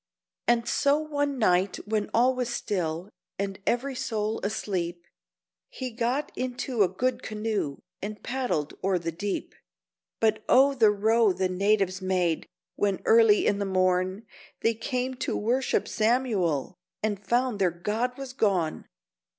[0.47, 5.05] And so one night when all was still and every soul asleep,
[5.69, 9.53] He got into a good canoe and paddled o'er the deep,
[10.19, 14.25] But oh the row the natives made, when early in the morn
[14.61, 16.73] They came to worship Samuel,
[17.03, 18.87] and found their god was gone!